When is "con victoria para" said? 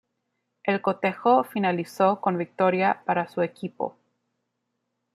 2.21-3.27